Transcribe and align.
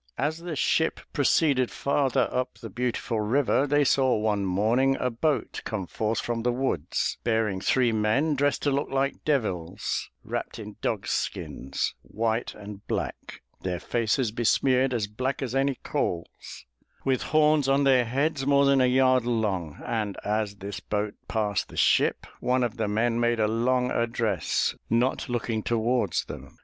As 0.17 0.39
the 0.39 0.55
ship 0.55 0.99
proceeded 1.13 1.69
farther 1.69 2.27
up 2.33 2.55
the 2.57 2.71
beautiful 2.71 3.19
river, 3.19 3.67
they 3.67 3.83
saw 3.83 4.17
one 4.17 4.43
morning 4.45 4.97
a 4.99 5.11
boat 5.11 5.61
come 5.63 5.85
forth 5.85 6.19
from 6.19 6.41
the 6.41 6.51
woods, 6.51 7.19
bearing 7.23 7.61
three 7.61 7.91
men 7.91 8.33
dressed 8.33 8.63
to 8.63 8.71
look 8.71 8.89
like 8.89 9.23
devils, 9.23 10.09
wrapped 10.23 10.57
in 10.57 10.75
dogs' 10.81 11.11
skins, 11.11 11.93
white 12.01 12.55
and 12.55 12.87
black, 12.87 13.43
their 13.61 13.79
faces 13.79 14.31
besmeared 14.31 14.91
as 14.91 15.05
black 15.05 15.43
as 15.43 15.53
any 15.53 15.75
coals, 15.83 16.65
with 17.05 17.21
horns 17.21 17.69
on 17.69 17.83
their 17.83 18.05
heads 18.05 18.43
more 18.43 18.65
than 18.65 18.81
a 18.81 18.87
yard 18.87 19.23
long, 19.23 19.79
and 19.85 20.17
as 20.25 20.55
this 20.55 20.79
boat 20.79 21.13
passed 21.27 21.69
the 21.69 21.77
ship, 21.77 22.25
one 22.39 22.63
of 22.63 22.77
the 22.77 22.87
men 22.87 23.19
made 23.19 23.39
a 23.39 23.47
long 23.47 23.91
address, 23.91 24.73
not 24.89 25.29
looking 25.29 25.61
towards 25.61 26.25
them. 26.25 26.57